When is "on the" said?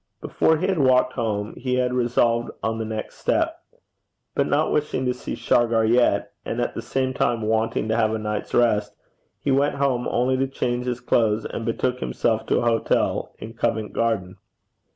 2.63-2.85